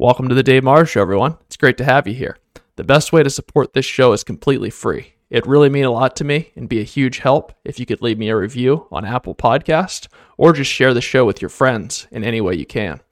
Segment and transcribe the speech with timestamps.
[0.00, 1.36] Welcome to the Dave Morrow Show, everyone.
[1.44, 2.38] It's great to have you here.
[2.76, 5.12] The best way to support this show is completely free.
[5.28, 8.00] It really mean a lot to me and be a huge help if you could
[8.00, 10.08] leave me a review on Apple Podcast
[10.38, 13.02] or just share the show with your friends in any way you can.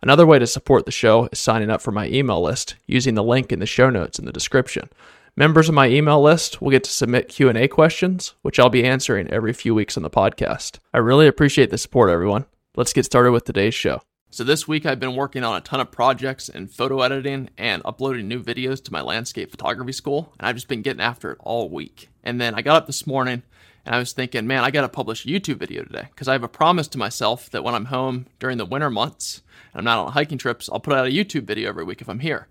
[0.00, 3.22] Another way to support the show is signing up for my email list using the
[3.22, 4.88] link in the show notes in the description.
[5.36, 9.28] Members of my email list will get to submit Q&A questions, which I'll be answering
[9.28, 10.78] every few weeks on the podcast.
[10.94, 12.46] I really appreciate the support, everyone.
[12.74, 14.00] Let's get started with today's show.
[14.30, 17.80] So this week I've been working on a ton of projects in photo editing and
[17.86, 21.38] uploading new videos to my landscape photography school, and I've just been getting after it
[21.40, 22.10] all week.
[22.22, 23.42] And then I got up this morning
[23.86, 26.34] and I was thinking, man, I got to publish a YouTube video today because I
[26.34, 29.42] have a promise to myself that when I'm home during the winter months
[29.72, 32.08] and I'm not on hiking trips, I'll put out a YouTube video every week if
[32.08, 32.48] I'm here.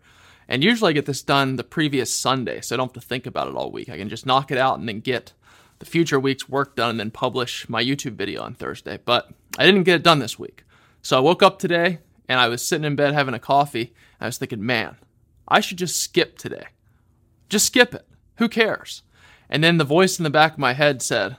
[0.48, 3.28] And usually I get this done the previous Sunday, so I don't have to think
[3.28, 3.90] about it all week.
[3.90, 5.34] I can just knock it out and then get
[5.78, 8.98] the future week's work done and then publish my YouTube video on Thursday.
[9.06, 10.64] But I didn't get it done this week.
[11.02, 13.94] So I woke up today and I was sitting in bed having a coffee.
[14.20, 14.98] I was thinking, man,
[15.48, 16.68] I should just skip today.
[17.50, 18.08] Just skip it.
[18.38, 19.04] Who cares?
[19.50, 21.38] And then the voice in the back of my head said,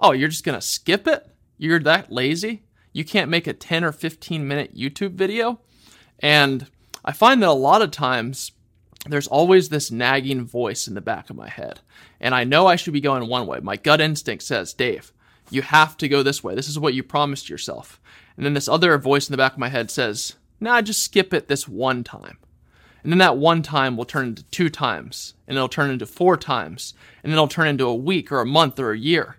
[0.00, 1.26] Oh, you're just going to skip it?
[1.56, 2.62] You're that lazy?
[2.92, 5.60] You can't make a 10 or 15 minute YouTube video?
[6.20, 6.68] And
[7.04, 8.52] I find that a lot of times
[9.06, 11.80] there's always this nagging voice in the back of my head.
[12.20, 13.60] And I know I should be going one way.
[13.60, 15.12] My gut instinct says, Dave,
[15.50, 16.54] you have to go this way.
[16.54, 18.00] This is what you promised yourself.
[18.36, 21.34] And then this other voice in the back of my head says, nah, just skip
[21.34, 22.38] it this one time.
[23.02, 26.36] And then that one time will turn into two times, and it'll turn into four
[26.36, 29.36] times, and then it'll turn into a week or a month or a year.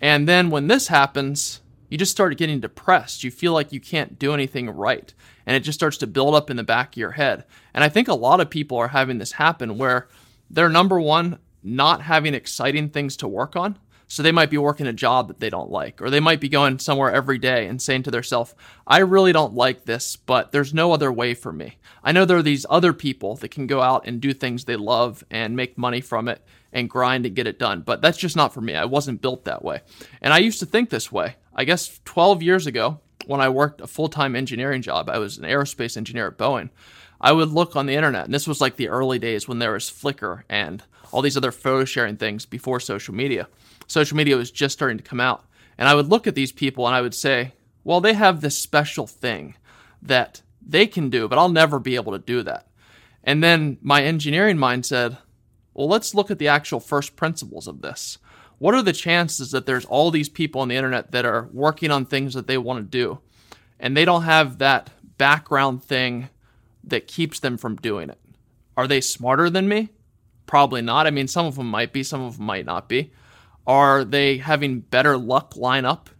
[0.00, 3.24] And then when this happens, you just start getting depressed.
[3.24, 5.12] You feel like you can't do anything right.
[5.44, 7.44] And it just starts to build up in the back of your head.
[7.74, 10.06] And I think a lot of people are having this happen where
[10.48, 13.78] they're number one, not having exciting things to work on.
[14.10, 16.48] So they might be working a job that they don't like, or they might be
[16.48, 20.74] going somewhere every day and saying to themselves, I really don't like this, but there's
[20.74, 21.78] no other way for me.
[22.02, 24.74] I know there are these other people that can go out and do things they
[24.74, 28.34] love and make money from it and grind and get it done, but that's just
[28.34, 28.74] not for me.
[28.74, 29.82] I wasn't built that way.
[30.20, 31.36] And I used to think this way.
[31.54, 35.38] I guess 12 years ago, when I worked a full time engineering job, I was
[35.38, 36.70] an aerospace engineer at Boeing.
[37.20, 39.74] I would look on the internet, and this was like the early days when there
[39.74, 40.82] was Flickr and
[41.12, 43.46] all these other photo sharing things before social media
[43.90, 45.44] social media was just starting to come out.
[45.76, 47.52] And I would look at these people and I would say,
[47.84, 49.56] well, they have this special thing
[50.02, 52.68] that they can do, but I'll never be able to do that.
[53.24, 55.18] And then my engineering mind said,
[55.74, 58.18] well, let's look at the actual first principles of this.
[58.58, 61.90] What are the chances that there's all these people on the internet that are working
[61.90, 63.20] on things that they want to do
[63.78, 66.28] and they don't have that background thing
[66.84, 68.18] that keeps them from doing it?
[68.76, 69.88] Are they smarter than me?
[70.46, 71.06] Probably not.
[71.06, 73.12] I mean, some of them might be, some of them might not be.
[73.66, 76.10] Are they having better luck line up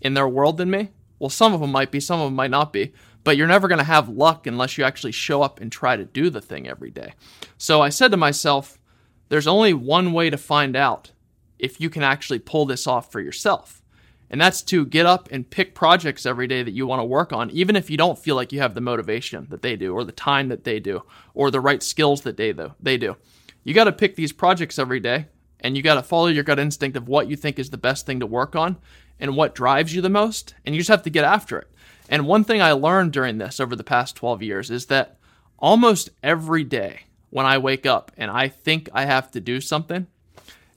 [0.00, 0.90] in their world than me?
[1.18, 2.92] Well, some of them might be, some of them might not be,
[3.24, 6.04] but you're never going to have luck unless you actually show up and try to
[6.04, 7.14] do the thing every day.
[7.58, 8.78] So I said to myself,
[9.28, 11.12] there's only one way to find out
[11.58, 13.82] if you can actually pull this off for yourself.
[14.30, 17.32] And that's to get up and pick projects every day that you want to work
[17.32, 20.04] on, even if you don't feel like you have the motivation that they do, or
[20.04, 21.02] the time that they do,
[21.34, 22.72] or the right skills that they do.
[22.80, 23.16] They do.
[23.64, 25.26] You got to pick these projects every day
[25.60, 28.06] and you got to follow your gut instinct of what you think is the best
[28.06, 28.76] thing to work on
[29.18, 31.68] and what drives you the most and you just have to get after it.
[32.08, 35.16] And one thing i learned during this over the past 12 years is that
[35.58, 37.00] almost every day
[37.30, 40.06] when i wake up and i think i have to do something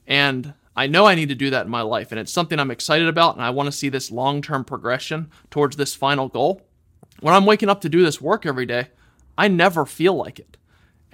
[0.06, 2.70] and i know i need to do that in my life and it's something i'm
[2.70, 6.62] excited about and i want to see this long-term progression towards this final goal
[7.20, 8.88] when i'm waking up to do this work every day
[9.36, 10.56] i never feel like it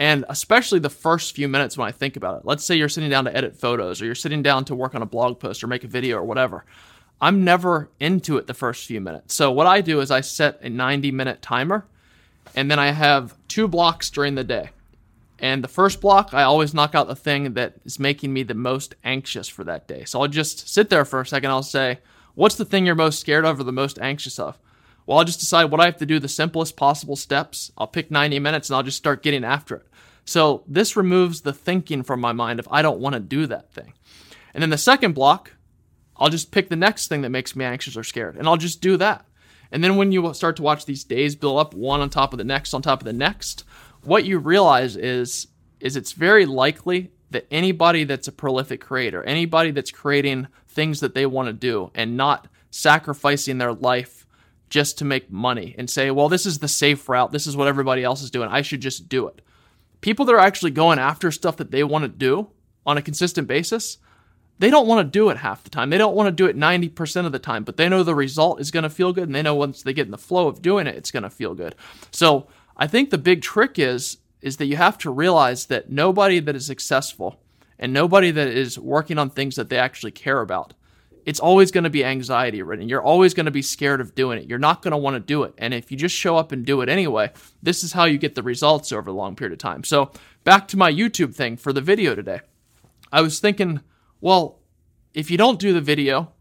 [0.00, 2.46] and especially the first few minutes when I think about it.
[2.46, 5.02] Let's say you're sitting down to edit photos or you're sitting down to work on
[5.02, 6.64] a blog post or make a video or whatever.
[7.20, 9.34] I'm never into it the first few minutes.
[9.34, 11.84] So what I do is I set a 90 minute timer
[12.56, 14.70] and then I have two blocks during the day.
[15.38, 18.54] And the first block, I always knock out the thing that is making me the
[18.54, 20.04] most anxious for that day.
[20.04, 21.50] So I'll just sit there for a second.
[21.50, 21.98] I'll say,
[22.34, 24.58] What's the thing you're most scared of or the most anxious of?
[25.10, 27.72] Well, I'll just decide what I have to do, the simplest possible steps.
[27.76, 29.88] I'll pick 90 minutes and I'll just start getting after it.
[30.24, 33.72] So this removes the thinking from my mind if I don't want to do that
[33.72, 33.92] thing.
[34.54, 35.54] And then the second block,
[36.16, 38.80] I'll just pick the next thing that makes me anxious or scared, and I'll just
[38.80, 39.26] do that.
[39.72, 42.38] And then when you start to watch these days build up one on top of
[42.38, 43.64] the next on top of the next,
[44.04, 45.48] what you realize is
[45.80, 51.16] is it's very likely that anybody that's a prolific creator, anybody that's creating things that
[51.16, 54.24] they want to do and not sacrificing their life
[54.70, 57.32] just to make money and say, well, this is the safe route.
[57.32, 58.48] This is what everybody else is doing.
[58.48, 59.42] I should just do it
[60.00, 62.48] people that are actually going after stuff that they want to do
[62.86, 63.98] on a consistent basis,
[64.58, 65.90] they don't want to do it half the time.
[65.90, 68.60] They don't want to do it 90% of the time, but they know the result
[68.60, 70.62] is going to feel good and they know once they get in the flow of
[70.62, 71.74] doing it, it's going to feel good.
[72.10, 72.46] So
[72.76, 76.56] I think the big trick is is that you have to realize that nobody that
[76.56, 77.38] is successful
[77.78, 80.72] and nobody that is working on things that they actually care about
[81.26, 82.88] it's always going to be anxiety ridden.
[82.88, 84.48] You're always going to be scared of doing it.
[84.48, 85.54] You're not going to want to do it.
[85.58, 87.32] And if you just show up and do it anyway,
[87.62, 89.84] this is how you get the results over a long period of time.
[89.84, 90.12] So,
[90.44, 92.40] back to my YouTube thing for the video today.
[93.12, 93.80] I was thinking,
[94.20, 94.60] well,
[95.14, 96.32] if you don't do the video,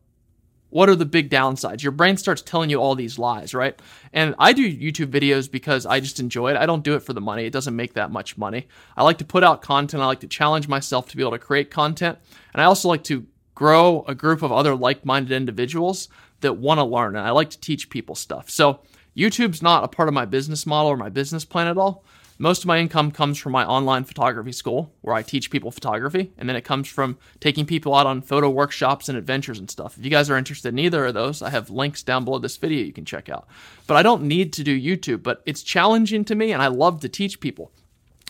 [0.70, 1.82] what are the big downsides?
[1.82, 3.80] Your brain starts telling you all these lies, right?
[4.14, 6.58] And I do YouTube videos because I just enjoy it.
[6.58, 7.46] I don't do it for the money.
[7.46, 8.68] It doesn't make that much money.
[8.96, 10.04] I like to put out content.
[10.04, 12.20] I like to challenge myself to be able to create content.
[12.54, 13.25] And I also like to
[13.60, 16.08] grow a group of other like minded individuals
[16.40, 17.18] that want to learn.
[17.18, 18.50] And I like to teach people stuff.
[18.50, 18.80] So
[19.18, 22.06] YouTube's not a part of my business model or my business plan at all.
[22.38, 26.32] Most of my income comes from my online photography school, where I teach people photography,
[26.38, 29.98] and then it comes from taking people out on photo workshops and adventures and stuff.
[29.98, 32.56] If you guys are interested in either of those, I have links down below this
[32.56, 33.46] video you can check out.
[33.88, 37.02] But I don't need to do YouTube, but it's challenging to me, and I love
[37.02, 37.74] to teach people.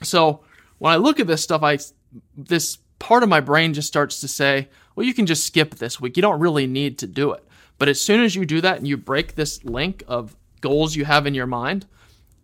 [0.01, 0.43] So
[0.79, 1.77] when I look at this stuff, I
[2.35, 5.99] this part of my brain just starts to say, well, you can just skip this
[5.99, 6.17] week.
[6.17, 7.43] You don't really need to do it.
[7.77, 11.05] But as soon as you do that and you break this link of goals you
[11.05, 11.85] have in your mind,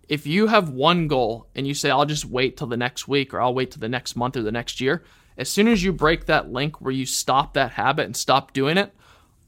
[0.07, 3.33] if you have one goal and you say, I'll just wait till the next week
[3.33, 5.03] or I'll wait till the next month or the next year,
[5.37, 8.77] as soon as you break that link where you stop that habit and stop doing
[8.77, 8.93] it,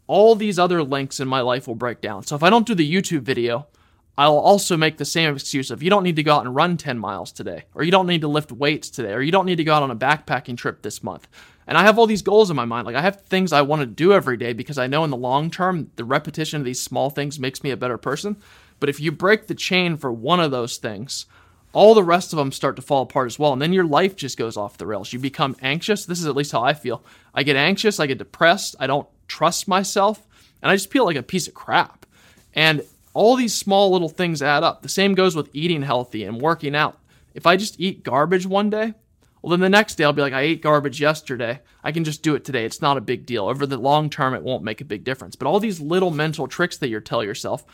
[0.07, 2.23] all these other links in my life will break down.
[2.23, 3.67] So if I don't do the YouTube video,
[4.17, 6.77] I'll also make the same excuse of you don't need to go out and run
[6.77, 9.57] 10 miles today, or you don't need to lift weights today, or you don't need
[9.57, 11.27] to go out on a backpacking trip this month.
[11.67, 12.87] And I have all these goals in my mind.
[12.87, 15.17] Like I have things I want to do every day because I know in the
[15.17, 18.37] long term, the repetition of these small things makes me a better person.
[18.79, 21.25] But if you break the chain for one of those things,
[21.73, 23.53] all the rest of them start to fall apart as well.
[23.53, 25.11] And then your life just goes off the rails.
[25.13, 26.05] You become anxious.
[26.05, 27.03] This is at least how I feel.
[27.33, 30.25] I get anxious, I get depressed, I don't trust myself,
[30.61, 32.05] and I just feel like a piece of crap.
[32.53, 32.81] And
[33.17, 34.83] all these small little things add up.
[34.83, 36.99] The same goes with eating healthy and working out.
[37.33, 38.93] If I just eat garbage one day,
[39.41, 41.61] well, then the next day I'll be like, I ate garbage yesterday.
[41.83, 42.63] I can just do it today.
[42.63, 43.47] It's not a big deal.
[43.47, 45.35] Over the long term, it won't make a big difference.
[45.35, 47.65] But all these little mental tricks that you tell yourself,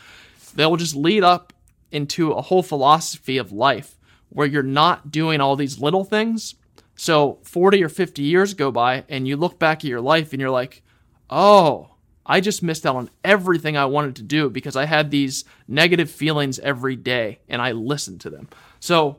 [0.54, 1.52] they will just lead up
[1.92, 3.98] into a whole philosophy of life
[4.30, 6.54] where you're not doing all these little things.
[6.96, 10.40] So 40 or 50 years go by and you look back at your life and
[10.40, 10.82] you're like,
[11.28, 11.93] oh,
[12.26, 16.10] I just missed out on everything I wanted to do because I had these negative
[16.10, 18.48] feelings every day and I listened to them.
[18.80, 19.18] So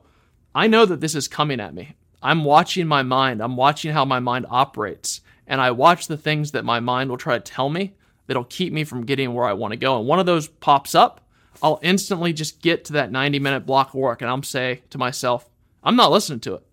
[0.53, 1.95] I know that this is coming at me.
[2.23, 6.51] I'm watching my mind, I'm watching how my mind operates, and I watch the things
[6.51, 7.93] that my mind will try to tell me
[8.25, 9.99] that'll keep me from getting where I want to go.
[9.99, 11.21] And one of those pops up,
[11.61, 14.97] I'll instantly just get to that 90 minute block of work and I'm say to
[14.97, 15.47] myself,
[15.83, 16.63] I'm not listening to it.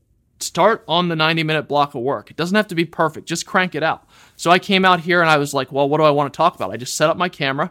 [0.40, 2.30] Start on the 90 minute block of work.
[2.30, 4.06] It doesn't have to be perfect, just crank it out.
[4.42, 6.36] So I came out here and I was like, well, what do I want to
[6.36, 6.72] talk about?
[6.72, 7.70] I just set up my camera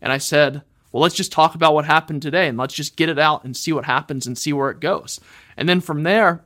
[0.00, 3.08] and I said, well, let's just talk about what happened today and let's just get
[3.08, 5.18] it out and see what happens and see where it goes.
[5.56, 6.44] And then from there,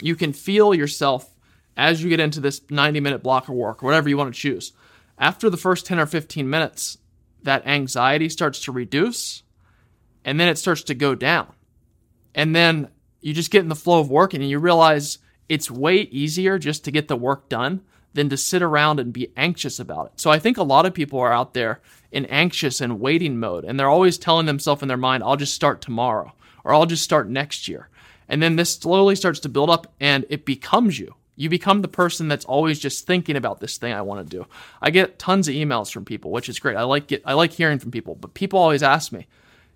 [0.00, 1.36] you can feel yourself
[1.76, 4.72] as you get into this 90 minute block of work, whatever you want to choose.
[5.18, 6.96] After the first 10 or 15 minutes,
[7.42, 9.42] that anxiety starts to reduce
[10.24, 11.52] and then it starts to go down.
[12.34, 12.88] And then
[13.20, 16.84] you just get in the flow of working and you realize it's way easier just
[16.84, 17.82] to get the work done
[18.14, 20.12] than to sit around and be anxious about it.
[20.20, 21.80] So I think a lot of people are out there
[22.10, 25.54] in anxious and waiting mode and they're always telling themselves in their mind, I'll just
[25.54, 26.32] start tomorrow
[26.64, 27.88] or I'll just start next year.
[28.28, 31.14] And then this slowly starts to build up and it becomes you.
[31.36, 34.46] You become the person that's always just thinking about this thing I want to do.
[34.82, 36.76] I get tons of emails from people, which is great.
[36.76, 39.26] I like get I like hearing from people, but people always ask me,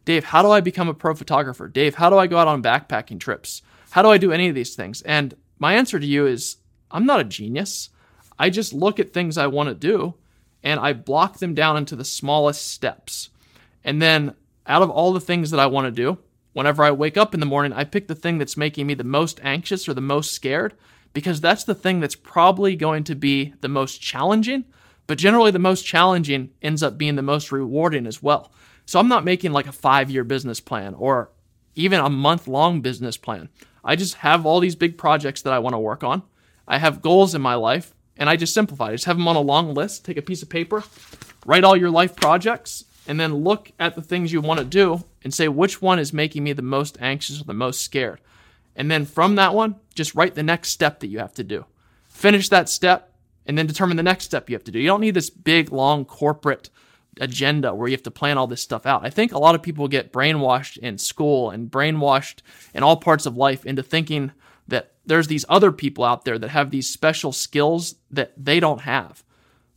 [0.04, 1.66] Dave, how do I become a pro photographer?
[1.66, 3.62] Dave, how do I go out on backpacking trips?
[3.90, 5.00] How do I do any of these things?
[5.02, 6.56] And my answer to you is
[6.90, 7.88] I'm not a genius.
[8.38, 10.14] I just look at things I want to do
[10.62, 13.30] and I block them down into the smallest steps.
[13.84, 14.34] And then
[14.66, 16.18] out of all the things that I want to do,
[16.52, 19.04] whenever I wake up in the morning, I pick the thing that's making me the
[19.04, 20.74] most anxious or the most scared
[21.12, 24.64] because that's the thing that's probably going to be the most challenging.
[25.06, 28.50] But generally, the most challenging ends up being the most rewarding as well.
[28.86, 31.30] So I'm not making like a five year business plan or
[31.74, 33.48] even a month long business plan.
[33.84, 36.22] I just have all these big projects that I want to work on.
[36.66, 38.88] I have goals in my life and I just simplify.
[38.88, 40.04] I just have them on a long list.
[40.04, 40.84] Take a piece of paper,
[41.46, 45.04] write all your life projects, and then look at the things you want to do
[45.22, 48.20] and say which one is making me the most anxious or the most scared.
[48.76, 51.64] And then from that one, just write the next step that you have to do.
[52.08, 53.12] Finish that step
[53.46, 54.78] and then determine the next step you have to do.
[54.78, 56.70] You don't need this big, long corporate
[57.20, 59.04] agenda where you have to plan all this stuff out.
[59.04, 62.38] I think a lot of people get brainwashed in school and brainwashed
[62.72, 64.32] in all parts of life into thinking
[65.06, 69.22] there's these other people out there that have these special skills that they don't have.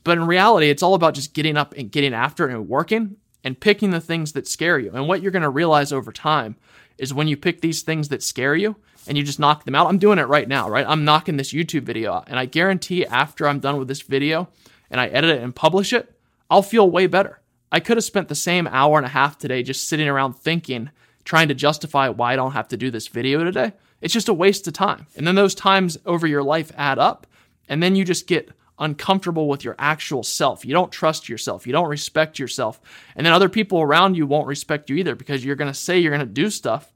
[0.03, 3.17] But in reality, it's all about just getting up and getting after it and working
[3.43, 4.91] and picking the things that scare you.
[4.93, 6.55] And what you're going to realize over time
[6.98, 8.75] is when you pick these things that scare you
[9.07, 9.88] and you just knock them out.
[9.88, 10.86] I'm doing it right now, right?
[10.88, 12.25] I'm knocking this YouTube video out.
[12.27, 14.50] And I guarantee after I'm done with this video
[14.89, 16.13] and I edit it and publish it,
[16.50, 17.41] I'll feel way better.
[17.72, 20.89] I could have spent the same hour and a half today just sitting around thinking,
[21.25, 23.74] trying to justify why I don't have to do this video today.
[24.01, 25.08] It's just a waste of time.
[25.16, 27.27] And then those times over your life add up.
[27.68, 30.63] And then you just get uncomfortable with your actual self.
[30.63, 31.66] You don't trust yourself.
[31.66, 32.80] You don't respect yourself.
[33.16, 35.98] And then other people around you won't respect you either because you're going to say
[36.00, 36.94] you're going to do stuff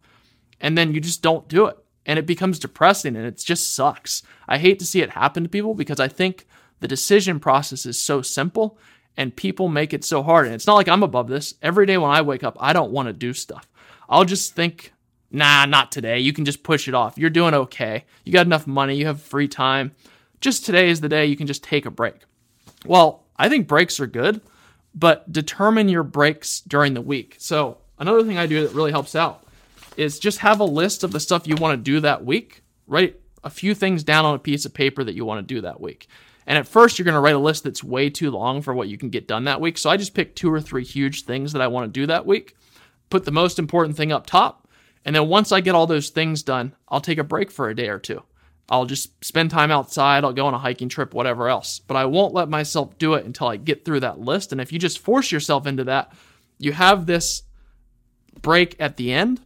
[0.59, 1.77] and then you just don't do it.
[2.05, 4.23] And it becomes depressing and it just sucks.
[4.47, 6.47] I hate to see it happen to people because I think
[6.79, 8.77] the decision process is so simple
[9.17, 10.45] and people make it so hard.
[10.45, 11.55] And it's not like I'm above this.
[11.61, 13.67] Every day when I wake up, I don't want to do stuff.
[14.09, 14.93] I'll just think,
[15.31, 16.19] nah, not today.
[16.19, 17.17] You can just push it off.
[17.17, 18.05] You're doing okay.
[18.23, 18.95] You got enough money.
[18.95, 19.91] You have free time
[20.41, 22.15] just today is the day you can just take a break.
[22.85, 24.41] Well, I think breaks are good,
[24.93, 27.35] but determine your breaks during the week.
[27.37, 29.45] So, another thing I do that really helps out
[29.95, 32.63] is just have a list of the stuff you want to do that week.
[32.87, 35.61] Write a few things down on a piece of paper that you want to do
[35.61, 36.07] that week.
[36.47, 38.87] And at first, you're going to write a list that's way too long for what
[38.87, 39.77] you can get done that week.
[39.77, 42.25] So I just pick two or three huge things that I want to do that
[42.25, 42.55] week,
[43.09, 44.60] put the most important thing up top.
[45.05, 47.75] And then once I get all those things done, I'll take a break for a
[47.75, 48.23] day or two.
[48.69, 51.79] I'll just spend time outside, I'll go on a hiking trip, whatever else.
[51.79, 54.51] But I won't let myself do it until I get through that list.
[54.51, 56.13] And if you just force yourself into that,
[56.57, 57.43] you have this
[58.41, 59.41] break at the end.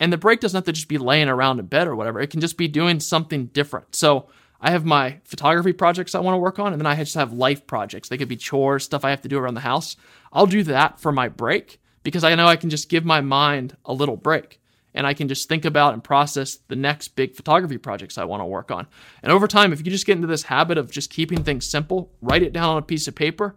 [0.00, 2.20] And the break doesn't have to just be laying around in bed or whatever.
[2.20, 3.94] It can just be doing something different.
[3.94, 4.28] So
[4.60, 7.32] I have my photography projects I want to work on, and then I just have
[7.32, 8.08] life projects.
[8.08, 9.96] They could be chores, stuff I have to do around the house.
[10.32, 13.76] I'll do that for my break because I know I can just give my mind
[13.84, 14.60] a little break
[14.94, 18.40] and I can just think about and process the next big photography projects I want
[18.40, 18.86] to work on.
[19.22, 22.10] And over time, if you just get into this habit of just keeping things simple,
[22.20, 23.56] write it down on a piece of paper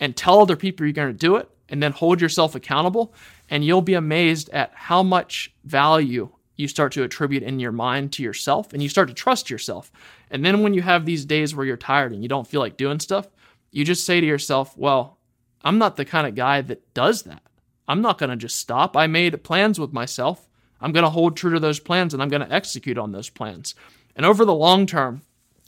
[0.00, 3.14] and tell other people you're going to do it, and then hold yourself accountable,
[3.48, 8.12] and you'll be amazed at how much value you start to attribute in your mind
[8.12, 9.90] to yourself and you start to trust yourself.
[10.30, 12.76] And then when you have these days where you're tired and you don't feel like
[12.76, 13.28] doing stuff,
[13.72, 15.18] you just say to yourself, well,
[15.62, 17.42] I'm not the kind of guy that does that.
[17.88, 18.96] I'm not going to just stop.
[18.96, 20.48] I made plans with myself
[20.84, 23.30] I'm going to hold true to those plans and I'm going to execute on those
[23.30, 23.74] plans.
[24.14, 25.22] And over the long term,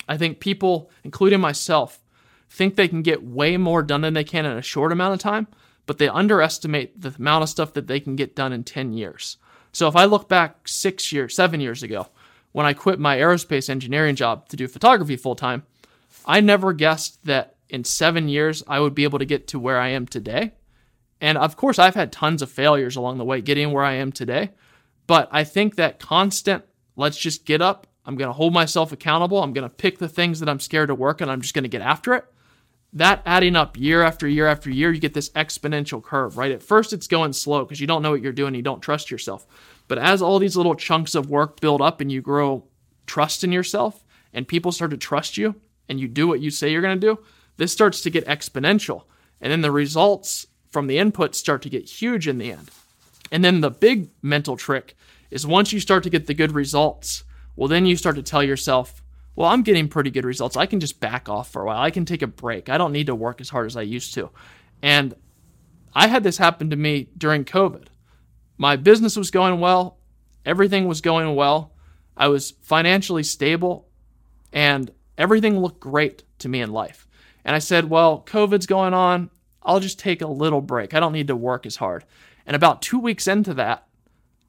[0.06, 2.00] I think people, including myself,
[2.50, 5.20] think they can get way more done than they can in a short amount of
[5.20, 5.48] time,
[5.86, 9.38] but they underestimate the amount of stuff that they can get done in 10 years.
[9.72, 12.08] So if I look back six years, seven years ago,
[12.52, 15.62] when I quit my aerospace engineering job to do photography full time,
[16.26, 19.80] I never guessed that in seven years I would be able to get to where
[19.80, 20.52] I am today.
[21.22, 24.12] And of course, I've had tons of failures along the way getting where I am
[24.12, 24.50] today.
[25.06, 26.64] But I think that constant,
[26.96, 27.86] let's just get up.
[28.04, 29.42] I'm going to hold myself accountable.
[29.42, 31.28] I'm going to pick the things that I'm scared to work on.
[31.28, 32.24] I'm just going to get after it.
[32.92, 36.52] That adding up year after year after year, you get this exponential curve, right?
[36.52, 38.54] At first, it's going slow because you don't know what you're doing.
[38.54, 39.46] You don't trust yourself.
[39.88, 42.64] But as all these little chunks of work build up and you grow
[43.06, 45.56] trust in yourself and people start to trust you
[45.88, 47.18] and you do what you say you're going to do,
[47.56, 49.04] this starts to get exponential.
[49.40, 52.70] And then the results from the input start to get huge in the end.
[53.30, 54.96] And then the big mental trick
[55.30, 57.24] is once you start to get the good results,
[57.56, 59.02] well, then you start to tell yourself,
[59.34, 60.56] well, I'm getting pretty good results.
[60.56, 61.80] I can just back off for a while.
[61.80, 62.68] I can take a break.
[62.68, 64.30] I don't need to work as hard as I used to.
[64.82, 65.14] And
[65.94, 67.86] I had this happen to me during COVID.
[68.58, 69.98] My business was going well,
[70.44, 71.72] everything was going well.
[72.16, 73.88] I was financially stable,
[74.52, 77.06] and everything looked great to me in life.
[77.44, 79.30] And I said, well, COVID's going on.
[79.62, 80.94] I'll just take a little break.
[80.94, 82.04] I don't need to work as hard.
[82.46, 83.86] And about two weeks into that,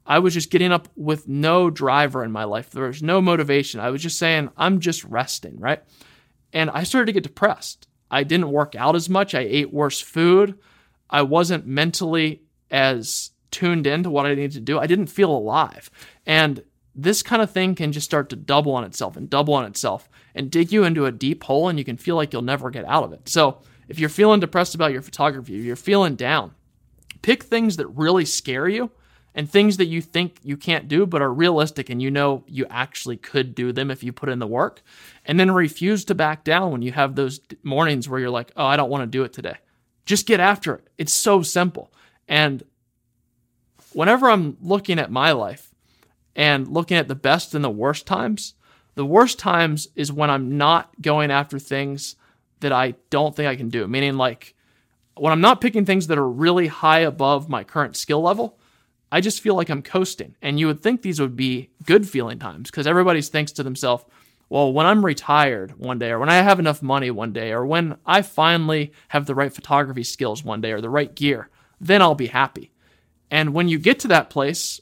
[0.06, 2.70] I was just getting up with no driver in my life.
[2.70, 3.80] There was no motivation.
[3.80, 5.82] I was just saying, I'm just resting, right?
[6.52, 7.88] And I started to get depressed.
[8.10, 9.34] I didn't work out as much.
[9.34, 10.58] I ate worse food.
[11.10, 14.78] I wasn't mentally as tuned into what I needed to do.
[14.78, 15.90] I didn't feel alive.
[16.24, 16.62] And
[16.94, 20.08] this kind of thing can just start to double on itself and double on itself
[20.34, 22.84] and dig you into a deep hole and you can feel like you'll never get
[22.86, 23.28] out of it.
[23.28, 26.54] So, if you're feeling depressed about your photography, you're feeling down,
[27.22, 28.90] Pick things that really scare you
[29.34, 32.66] and things that you think you can't do but are realistic and you know you
[32.70, 34.82] actually could do them if you put in the work.
[35.24, 38.66] And then refuse to back down when you have those mornings where you're like, oh,
[38.66, 39.56] I don't want to do it today.
[40.06, 40.88] Just get after it.
[40.96, 41.92] It's so simple.
[42.26, 42.62] And
[43.92, 45.74] whenever I'm looking at my life
[46.34, 48.54] and looking at the best and the worst times,
[48.94, 52.16] the worst times is when I'm not going after things
[52.60, 53.86] that I don't think I can do.
[53.86, 54.54] Meaning, like,
[55.20, 58.58] when I'm not picking things that are really high above my current skill level,
[59.10, 60.36] I just feel like I'm coasting.
[60.42, 64.04] And you would think these would be good feeling times because everybody thinks to themselves,
[64.50, 67.66] well, when I'm retired one day, or when I have enough money one day, or
[67.66, 72.00] when I finally have the right photography skills one day, or the right gear, then
[72.00, 72.72] I'll be happy.
[73.30, 74.80] And when you get to that place,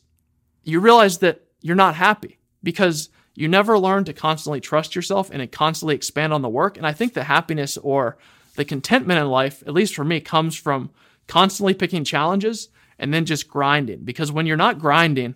[0.63, 5.51] you realize that you're not happy because you never learn to constantly trust yourself and
[5.51, 6.77] constantly expand on the work.
[6.77, 8.19] And I think the happiness or
[8.57, 10.91] the contentment in life, at least for me, comes from
[11.27, 14.01] constantly picking challenges and then just grinding.
[14.05, 15.35] Because when you're not grinding,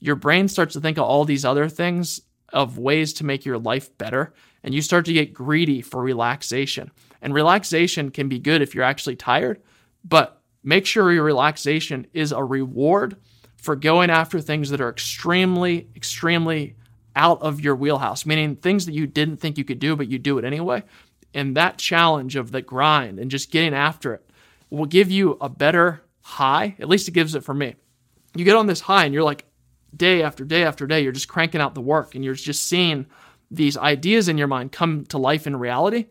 [0.00, 3.58] your brain starts to think of all these other things of ways to make your
[3.58, 4.32] life better.
[4.62, 6.90] And you start to get greedy for relaxation.
[7.20, 9.62] And relaxation can be good if you're actually tired,
[10.04, 13.16] but make sure your relaxation is a reward
[13.56, 16.74] for going after things that are extremely, extremely
[17.14, 20.18] out of your wheelhouse, meaning things that you didn't think you could do, but you
[20.18, 20.82] do it anyway.
[21.34, 24.30] And that challenge of the grind and just getting after it
[24.70, 26.76] will give you a better high.
[26.78, 27.74] At least it gives it for me.
[28.34, 29.44] You get on this high and you're like,
[29.94, 33.06] day after day after day, you're just cranking out the work and you're just seeing
[33.50, 36.06] these ideas in your mind come to life in reality.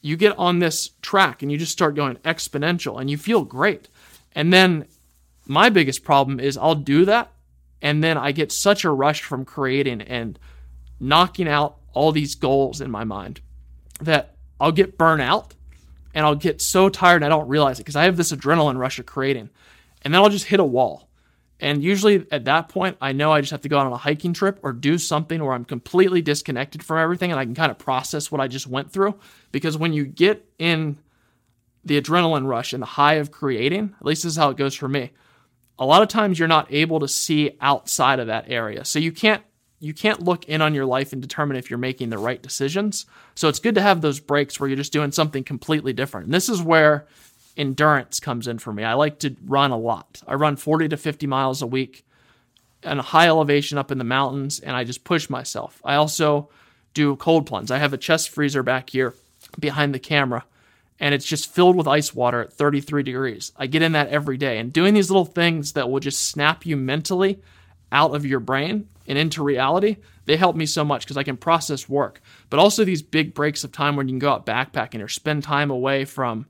[0.00, 3.88] You get on this track and you just start going exponential and you feel great.
[4.32, 4.86] And then
[5.46, 7.32] my biggest problem is I'll do that
[7.82, 10.38] and then I get such a rush from creating and
[10.98, 13.40] knocking out all these goals in my mind
[14.00, 15.54] that I'll get burnt out
[16.14, 18.76] and I'll get so tired and I don't realize it because I have this adrenaline
[18.76, 19.50] rush of creating.
[20.02, 21.08] And then I'll just hit a wall.
[21.60, 24.32] And usually at that point, I know I just have to go on a hiking
[24.32, 27.78] trip or do something where I'm completely disconnected from everything and I can kind of
[27.78, 29.18] process what I just went through.
[29.52, 30.98] Because when you get in
[31.84, 34.74] the adrenaline rush and the high of creating, at least this is how it goes
[34.74, 35.12] for me,
[35.78, 38.84] a lot of times you're not able to see outside of that area.
[38.84, 39.42] So you can't
[39.80, 43.06] you can't look in on your life and determine if you're making the right decisions.
[43.34, 46.26] So it's good to have those breaks where you're just doing something completely different.
[46.26, 47.06] And this is where
[47.56, 48.84] endurance comes in for me.
[48.84, 50.22] I like to run a lot.
[50.28, 52.04] I run 40 to 50 miles a week
[52.84, 55.80] on a high elevation up in the mountains and I just push myself.
[55.84, 56.50] I also
[56.92, 57.70] do cold plunge.
[57.70, 59.14] I have a chest freezer back here
[59.58, 60.44] behind the camera
[60.98, 63.52] and it's just filled with ice water at 33 degrees.
[63.56, 66.66] I get in that every day and doing these little things that will just snap
[66.66, 67.40] you mentally
[67.90, 71.36] out of your brain and into reality, they help me so much because I can
[71.36, 72.22] process work.
[72.48, 75.42] But also these big breaks of time when you can go out backpacking or spend
[75.42, 76.46] time away from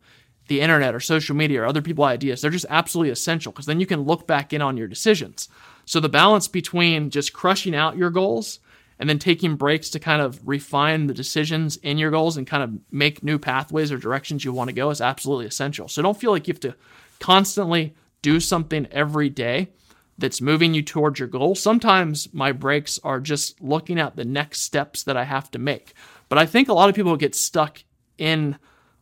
[0.48, 2.42] the internet or social media or other people's ideas.
[2.42, 5.48] They're just absolutely essential because then you can look back in on your decisions.
[5.86, 8.60] So the balance between just crushing out your goals
[8.98, 12.62] and then taking breaks to kind of refine the decisions in your goals and kind
[12.62, 15.88] of make new pathways or directions you want to go is absolutely essential.
[15.88, 16.76] So don't feel like you have to
[17.20, 19.70] constantly do something every day
[20.20, 21.54] that's moving you towards your goal.
[21.54, 25.94] Sometimes my breaks are just looking at the next steps that I have to make.
[26.28, 27.82] But I think a lot of people get stuck
[28.18, 28.56] in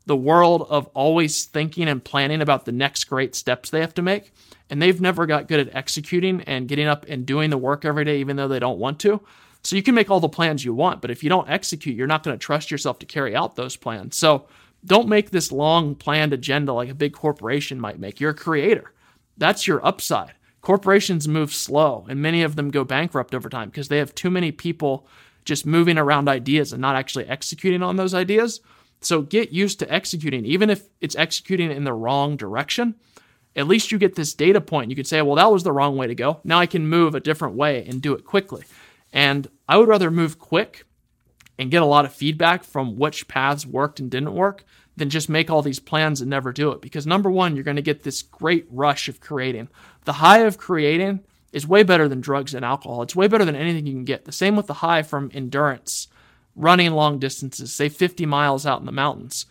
[0.06, 4.02] the world of always thinking and planning about the next great steps they have to
[4.02, 4.32] make.
[4.70, 8.04] And they've never got good at executing and getting up and doing the work every
[8.04, 9.20] day, even though they don't want to.
[9.62, 12.06] So you can make all the plans you want, but if you don't execute, you're
[12.06, 14.16] not going to trust yourself to carry out those plans.
[14.16, 14.46] So
[14.84, 18.20] don't make this long planned agenda like a big corporation might make.
[18.20, 18.92] You're a creator.
[19.36, 20.32] That's your upside.
[20.60, 24.30] Corporations move slow, and many of them go bankrupt over time because they have too
[24.30, 25.06] many people
[25.44, 28.60] just moving around ideas and not actually executing on those ideas.
[29.00, 32.96] So get used to executing, even if it's executing in the wrong direction.
[33.56, 34.90] At least you get this data point.
[34.90, 36.40] You could say, well, that was the wrong way to go.
[36.44, 38.64] Now I can move a different way and do it quickly.
[39.12, 40.84] And I would rather move quick
[41.58, 44.64] and get a lot of feedback from which paths worked and didn't work
[44.98, 46.80] than just make all these plans and never do it.
[46.80, 49.68] Because number one, you're going to get this great rush of creating.
[50.04, 51.20] The high of creating
[51.52, 53.02] is way better than drugs and alcohol.
[53.02, 54.24] It's way better than anything you can get.
[54.24, 56.08] The same with the high from endurance,
[56.54, 59.46] running long distances, say 50 miles out in the mountains.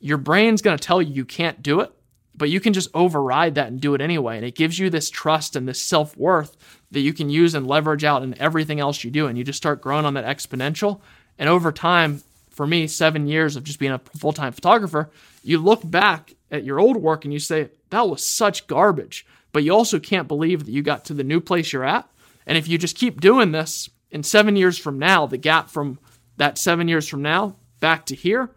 [0.00, 1.92] Your brain's going to tell you you can't do it,
[2.34, 4.36] but you can just override that and do it anyway.
[4.36, 6.56] And it gives you this trust and this self worth
[6.90, 9.26] that you can use and leverage out in everything else you do.
[9.26, 11.00] And you just start growing on that exponential.
[11.38, 12.22] And over time,
[12.54, 15.10] for me, seven years of just being a full time photographer,
[15.42, 19.26] you look back at your old work and you say, that was such garbage.
[19.52, 22.08] But you also can't believe that you got to the new place you're at.
[22.46, 25.98] And if you just keep doing this, in seven years from now, the gap from
[26.36, 28.50] that seven years from now back to here,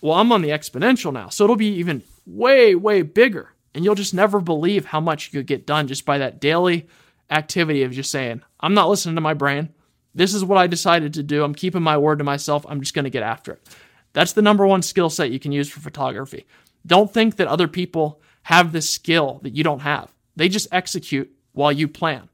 [0.00, 1.28] well, I'm on the exponential now.
[1.28, 3.50] So it'll be even way, way bigger.
[3.74, 6.86] And you'll just never believe how much you could get done just by that daily
[7.28, 9.73] activity of just saying, I'm not listening to my brain.
[10.14, 11.42] This is what I decided to do.
[11.42, 12.64] I'm keeping my word to myself.
[12.68, 13.68] I'm just going to get after it.
[14.12, 16.46] That's the number one skill set you can use for photography.
[16.86, 20.14] Don't think that other people have this skill that you don't have.
[20.36, 22.28] They just execute while you plan.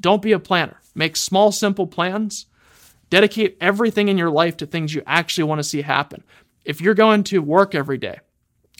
[0.00, 0.80] Don't be a planner.
[0.94, 2.46] Make small, simple plans.
[3.10, 6.22] Dedicate everything in your life to things you actually want to see happen.
[6.64, 8.20] If you're going to work every day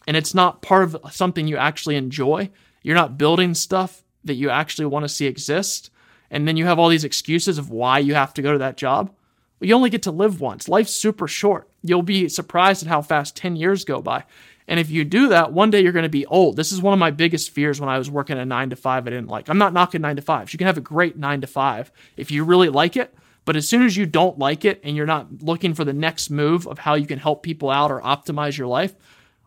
[0.07, 2.51] and it's not part of something you actually enjoy,
[2.83, 5.91] you're not building stuff that you actually want to see exist,
[6.35, 8.77] and then you have all these excuses of why you have to go to that
[8.77, 9.15] job.
[9.61, 10.69] Well, you only get to live once.
[10.69, 11.69] Life's super short.
[11.83, 14.25] You'll be surprised at how fast 10 years go by.
[14.67, 16.57] And if you do that, one day you're going to be old.
[16.57, 19.07] This is one of my biggest fears when I was working a nine to five
[19.07, 19.49] I didn't like.
[19.49, 20.53] I'm not knocking nine to fives.
[20.53, 23.15] You can have a great nine to five if you really like it.
[23.45, 26.31] But as soon as you don't like it and you're not looking for the next
[26.31, 28.97] move of how you can help people out or optimize your life,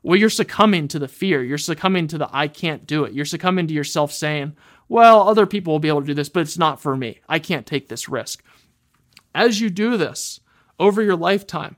[0.04, 1.44] well, you're succumbing to the fear.
[1.44, 3.12] You're succumbing to the I can't do it.
[3.12, 4.56] You're succumbing to yourself saying,
[4.90, 7.20] well, other people will be able to do this, but it's not for me.
[7.28, 8.44] I can't take this risk.
[9.36, 10.40] As you do this
[10.80, 11.76] over your lifetime,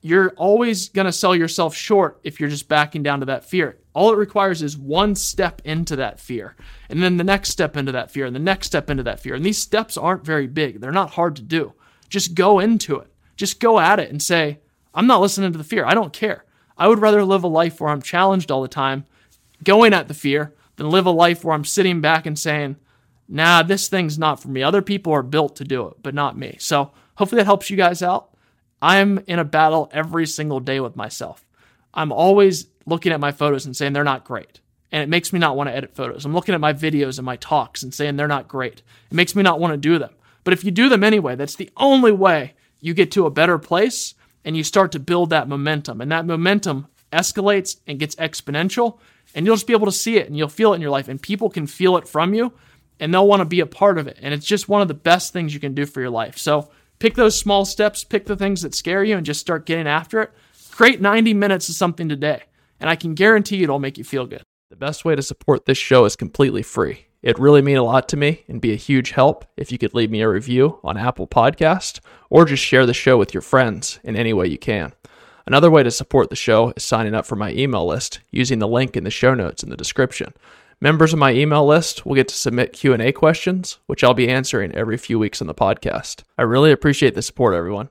[0.00, 3.78] you're always going to sell yourself short if you're just backing down to that fear.
[3.92, 6.54] All it requires is one step into that fear,
[6.88, 9.34] and then the next step into that fear, and the next step into that fear.
[9.34, 11.72] And these steps aren't very big, they're not hard to do.
[12.08, 14.60] Just go into it, just go at it and say,
[14.94, 15.84] I'm not listening to the fear.
[15.84, 16.44] I don't care.
[16.78, 19.06] I would rather live a life where I'm challenged all the time,
[19.64, 22.76] going at the fear, than live a life where I'm sitting back and saying,
[23.28, 24.62] nah, this thing's not for me.
[24.62, 26.56] Other people are built to do it, but not me.
[26.58, 28.30] So hopefully that helps you guys out.
[28.80, 31.44] I'm in a battle every single day with myself.
[31.94, 34.60] I'm always looking at my photos and saying they're not great.
[34.92, 36.24] And it makes me not want to edit photos.
[36.24, 38.82] I'm looking at my videos and my talks and saying they're not great.
[39.10, 40.14] It makes me not want to do them.
[40.44, 43.58] But if you do them anyway, that's the only way you get to a better
[43.58, 46.00] place and you start to build that momentum.
[46.00, 48.98] And that momentum escalates and gets exponential.
[49.34, 51.08] And you'll just be able to see it and you'll feel it in your life.
[51.08, 52.52] And people can feel it from you
[53.00, 54.18] and they'll want to be a part of it.
[54.20, 56.38] And it's just one of the best things you can do for your life.
[56.38, 59.86] So pick those small steps, pick the things that scare you, and just start getting
[59.86, 60.32] after it.
[60.70, 62.42] Create 90 minutes of something today,
[62.80, 64.42] and I can guarantee it'll make you feel good.
[64.70, 67.06] The best way to support this show is completely free.
[67.22, 69.94] It really mean a lot to me and be a huge help if you could
[69.94, 72.00] leave me a review on Apple Podcast
[72.30, 74.92] or just share the show with your friends in any way you can.
[75.46, 78.66] Another way to support the show is signing up for my email list using the
[78.66, 80.34] link in the show notes in the description.
[80.80, 84.72] Members of my email list will get to submit Q&A questions, which I'll be answering
[84.72, 86.22] every few weeks on the podcast.
[86.36, 87.90] I really appreciate the support everyone.